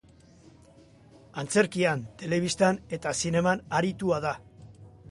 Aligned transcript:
Antzerkian, 1.43 2.01
telebistan 2.23 2.81
eta 2.99 3.17
zineman 3.23 3.65
aritua 3.83 4.23
da. 4.29 4.35